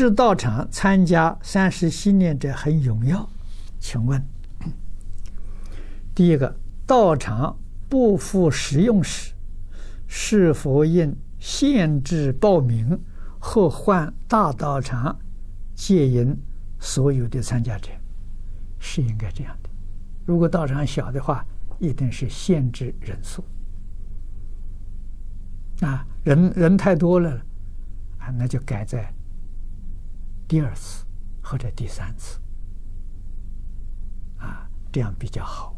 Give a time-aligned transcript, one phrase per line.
[0.00, 3.14] 至道场参加三时系念者很踊跃，
[3.78, 4.26] 请问，
[6.14, 7.54] 第一个道场
[7.86, 9.34] 不敷使用时，
[10.06, 12.98] 是否应限制报名
[13.38, 15.14] 或换大道场
[15.74, 16.34] 接引
[16.78, 17.90] 所有的参加者？
[18.78, 19.68] 是应该这样的。
[20.24, 21.44] 如果道场小的话，
[21.78, 23.44] 一定是限制人数。
[25.82, 27.30] 啊，人人太多了，
[28.16, 29.12] 啊，那就改在
[30.50, 31.06] 第二次
[31.40, 32.40] 或者第三次，
[34.36, 35.76] 啊，这样比较好。